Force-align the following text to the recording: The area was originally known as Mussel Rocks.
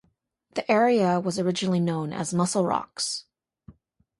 The 0.55 0.71
area 0.71 1.19
was 1.19 1.37
originally 1.37 1.79
known 1.79 2.11
as 2.11 2.33
Mussel 2.33 2.65
Rocks. 2.65 3.25